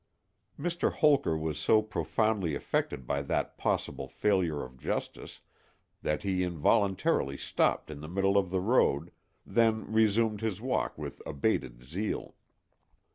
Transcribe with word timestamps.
Mr. 0.59 0.91
Holker 0.91 1.37
was 1.37 1.59
so 1.59 1.83
profoundly 1.83 2.55
affected 2.55 3.05
by 3.05 3.21
that 3.21 3.55
possible 3.59 4.07
failure 4.07 4.63
of 4.63 4.79
justice 4.79 5.41
that 6.01 6.23
he 6.23 6.41
involuntarily 6.41 7.37
stopped 7.37 7.91
in 7.91 7.99
the 8.01 8.09
middle 8.09 8.35
of 8.35 8.49
the 8.49 8.61
road, 8.61 9.11
then 9.45 9.85
resumed 9.93 10.41
his 10.41 10.59
walk 10.59 10.97
with 10.97 11.21
abated 11.27 11.83
zeal. 11.83 12.33